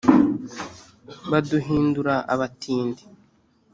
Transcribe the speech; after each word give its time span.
baduhindura 1.31 2.15
abatindi, 2.33 3.03